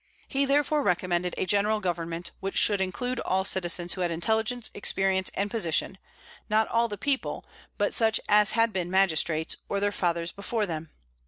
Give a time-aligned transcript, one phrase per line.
[0.29, 5.29] He therefore recommended a general government, which should include all citizens who had intelligence, experience,
[5.35, 5.99] and position,
[6.49, 7.45] not all the people,
[7.77, 10.89] but such as had been magistrates, or their fathers before them.